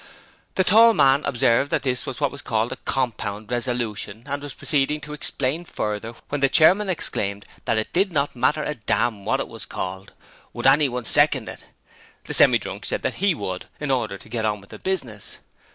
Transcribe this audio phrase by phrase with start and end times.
[0.55, 4.55] The tall man observed that this was what was called a compound resolution, and was
[4.55, 9.25] proceeding to explain further when the chairman exclaimed that it did not matter a dam'
[9.25, 10.13] what it was called
[10.53, 11.65] would anyone second it?
[12.23, 15.37] The Semi drunk said that he would in order to get on with the business.